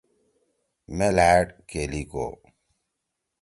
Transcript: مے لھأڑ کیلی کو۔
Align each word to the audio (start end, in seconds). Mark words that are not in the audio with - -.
مے 0.95 1.07
لھأڑ 1.15 1.43
کیلی 1.69 2.03
کو۔ 2.11 2.27